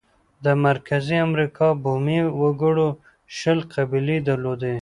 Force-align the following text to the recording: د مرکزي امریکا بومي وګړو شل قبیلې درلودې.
د 0.43 0.45
مرکزي 0.67 1.17
امریکا 1.27 1.67
بومي 1.83 2.19
وګړو 2.41 2.89
شل 3.37 3.59
قبیلې 3.73 4.17
درلودې. 4.27 4.75